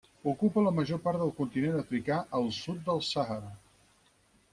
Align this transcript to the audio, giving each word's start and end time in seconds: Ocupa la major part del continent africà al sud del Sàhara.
Ocupa 0.29 0.61
la 0.67 0.71
major 0.77 1.01
part 1.03 1.19
del 1.23 1.33
continent 1.41 1.77
africà 1.81 2.17
al 2.39 2.47
sud 2.61 2.81
del 2.89 3.03
Sàhara. 3.09 3.53